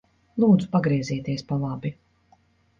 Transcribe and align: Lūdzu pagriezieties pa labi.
Lūdzu 0.43 0.69
pagriezieties 0.77 1.47
pa 1.53 1.61
labi. 1.67 1.95